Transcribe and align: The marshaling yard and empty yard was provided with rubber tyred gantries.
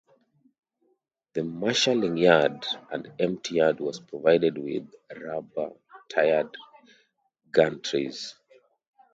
The 1.35 1.43
marshaling 1.43 2.17
yard 2.17 2.65
and 2.91 3.13
empty 3.19 3.57
yard 3.57 3.79
was 3.79 3.99
provided 3.99 4.57
with 4.57 4.91
rubber 5.15 5.73
tyred 6.09 6.55
gantries. 7.51 8.33